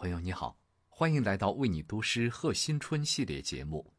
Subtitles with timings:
[0.00, 0.56] 朋友你好，
[0.88, 3.92] 欢迎来到为你读诗贺新春系列节目。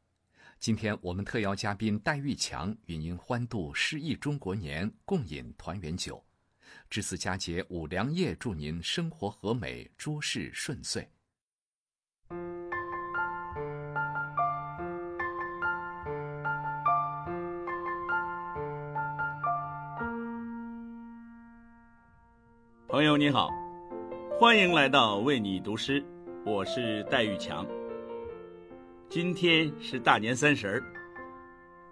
[0.58, 6.26] 今天我们特邀嘉宾戴玉强与您欢度诗意中国年，共饮团圆酒。
[6.90, 11.08] 值此佳节，五粮液祝您生活和美，诸事顺遂。
[22.88, 23.52] 朋友你好，
[24.41, 26.03] 欢迎来到为你读诗，
[26.44, 27.63] 我是戴玉强。
[29.07, 30.83] 今天是大年三十儿，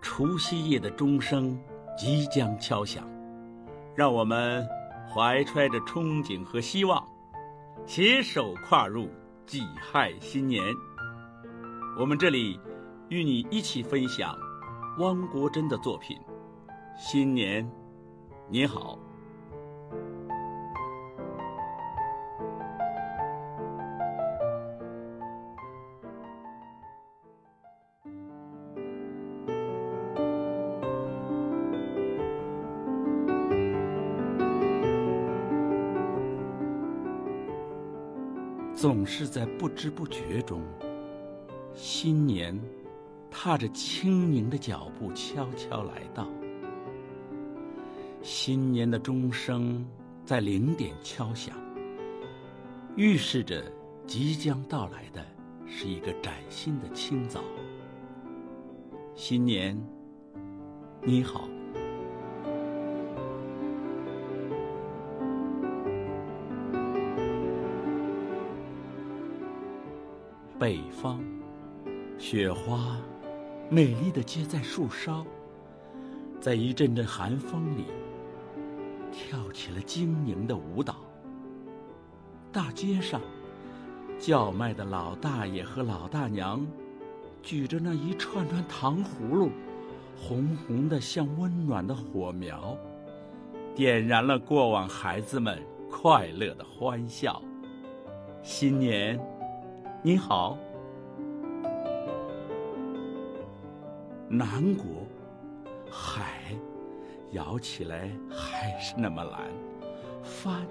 [0.01, 1.55] 除夕夜的钟声
[1.95, 3.07] 即将敲响，
[3.95, 4.67] 让我们
[5.07, 7.07] 怀揣着憧憬和希望，
[7.85, 9.07] 携手跨入
[9.45, 10.63] 己亥新年。
[11.99, 12.59] 我们这里
[13.09, 14.35] 与你一起分享
[14.97, 16.17] 汪国真的作品
[16.97, 17.71] 《新年
[18.49, 18.97] 你好》。
[38.80, 40.61] 总是在不知不觉中，
[41.75, 42.58] 新年
[43.30, 46.25] 踏着轻盈的脚步悄悄来到。
[48.22, 49.85] 新年的钟声
[50.23, 51.57] 在零点敲响，
[52.95, 53.69] 预示着
[54.07, 55.25] 即将到来的
[55.67, 57.41] 是一个崭新的清早。
[59.13, 59.77] 新年，
[61.03, 61.50] 你好。
[70.59, 71.21] 北方，
[72.17, 72.97] 雪花
[73.69, 75.25] 美丽的接在树梢，
[76.41, 77.85] 在一阵阵寒风里，
[79.09, 80.97] 跳起了晶莹的舞蹈。
[82.51, 83.21] 大街上，
[84.19, 86.67] 叫卖的老大爷和老大娘，
[87.41, 89.51] 举着那一串串糖葫芦，
[90.17, 92.75] 红红的像温暖的火苗，
[93.73, 95.57] 点燃了过往孩子们
[95.89, 97.41] 快乐的欢笑。
[98.44, 99.17] 新年。
[100.01, 100.57] 你好，
[104.29, 104.85] 南国
[105.91, 106.55] 海
[107.31, 109.41] 摇起来还是那么蓝，
[110.23, 110.65] 帆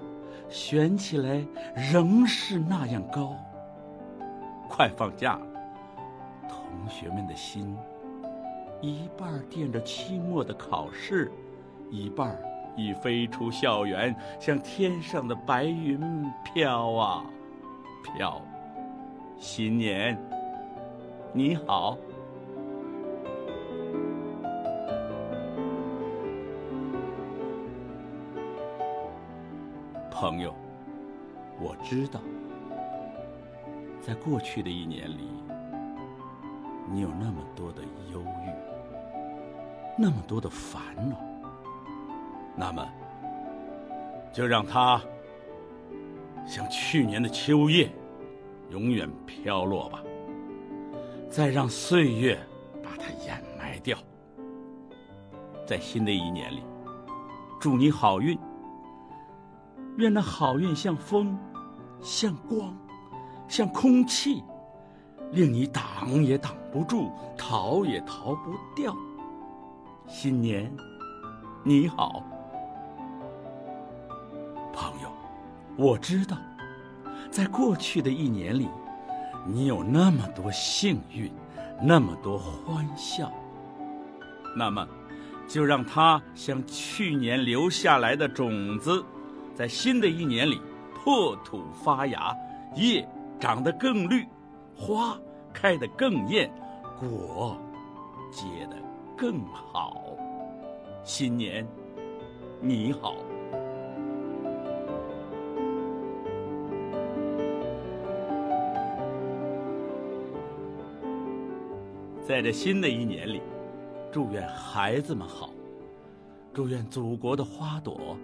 [0.49, 1.45] 悬起来
[1.91, 3.35] 仍是那样高。
[4.67, 5.47] 快放假了，
[6.49, 7.77] 同学们的心
[8.81, 11.31] 一半惦着期末的考试，
[11.91, 12.35] 一半
[12.75, 15.99] 已飞出校园，向天上的白云
[16.43, 17.23] 飘啊
[18.01, 18.41] 飘。
[19.39, 20.17] 新年，
[21.31, 21.97] 你好，
[30.11, 30.53] 朋友。
[31.57, 32.19] 我知道，
[34.01, 35.29] 在过去的一年里，
[36.91, 38.51] 你有那么多的忧郁，
[39.97, 41.15] 那么多的烦恼。
[42.57, 42.85] 那么，
[44.33, 45.01] 就让它
[46.45, 47.89] 像去年的秋叶。
[48.69, 50.03] 永远飘落吧，
[51.29, 52.39] 再让岁月
[52.83, 53.97] 把它掩埋掉。
[55.65, 56.63] 在新的一年里，
[57.59, 58.37] 祝你好运。
[59.97, 61.37] 愿那好运像风，
[62.01, 62.73] 像光，
[63.47, 64.43] 像空气，
[65.31, 68.95] 令你挡也挡不住，逃也逃不掉。
[70.07, 70.71] 新年，
[71.63, 72.23] 你好，
[74.73, 75.09] 朋友，
[75.75, 76.37] 我知道。
[77.39, 78.67] 在过去的一年里，
[79.47, 81.31] 你有那么多幸运，
[81.81, 83.31] 那么多欢笑。
[84.57, 84.85] 那么，
[85.47, 89.01] 就让它像去年留下来的种子，
[89.55, 90.59] 在新的一年里
[90.93, 92.35] 破土发芽，
[92.75, 93.07] 叶
[93.39, 94.27] 长得更绿，
[94.75, 95.17] 花
[95.53, 96.51] 开得更艳，
[96.99, 97.57] 果
[98.33, 98.75] 结得
[99.15, 99.95] 更好。
[101.05, 101.65] 新年，
[102.59, 103.15] 你好。
[112.29, 113.41] 在这新的一年里，
[114.11, 115.49] 祝愿孩子们好，
[116.53, 118.15] 祝愿祖国的花朵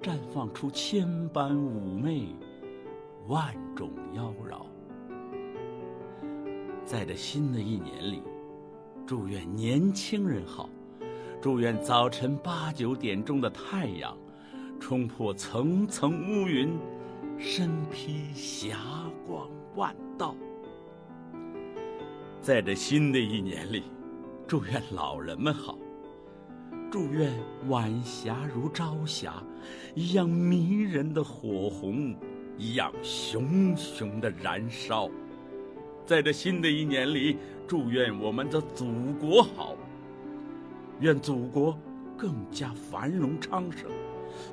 [0.00, 2.28] 绽放出千般妩媚，
[3.26, 4.64] 万种妖娆。
[6.84, 8.22] 在这新的一年里，
[9.04, 10.70] 祝愿年轻人好，
[11.42, 14.16] 祝愿早晨八九点钟的太阳
[14.78, 16.78] 冲破层层乌云，
[17.36, 18.76] 身披霞
[19.26, 20.32] 光万道。
[22.40, 23.82] 在这新的一年里，
[24.46, 25.76] 祝愿老人们好，
[26.90, 27.30] 祝愿
[27.68, 29.42] 晚霞如朝霞
[29.94, 32.16] 一样迷人的火红，
[32.56, 35.10] 一样熊熊的燃烧。
[36.06, 37.36] 在这新的一年里，
[37.66, 38.86] 祝愿我们的祖
[39.20, 39.76] 国好，
[41.00, 41.78] 愿祖国
[42.16, 43.90] 更加繁荣昌盛，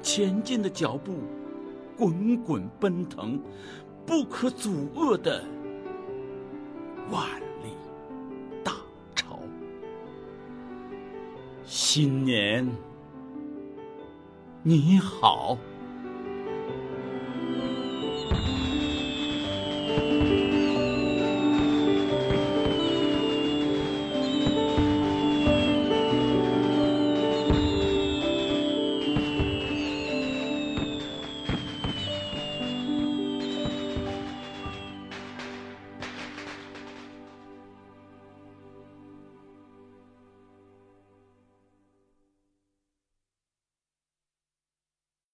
[0.02, 1.20] 前进的脚步
[1.96, 3.40] 滚滚奔腾，
[4.06, 5.42] 不可阻遏的
[7.10, 7.24] 万
[11.66, 12.70] 新年
[14.62, 15.58] 你好。